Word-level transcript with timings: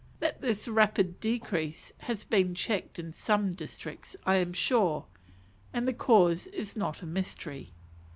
That 0.19 0.41
this 0.41 0.67
rapid 0.67 1.19
decrease 1.19 1.93
has 1.99 2.25
been 2.25 2.55
checked 2.55 2.97
in 2.97 3.13
some 3.13 3.51
districts, 3.51 4.17
I 4.25 4.37
am 4.37 4.51
sure, 4.51 5.05
and 5.73 5.87
the 5.87 5.93
cause 5.93 6.47
is 6.47 6.75
not 6.75 7.03
a 7.03 7.05
mystery. 7.05 7.71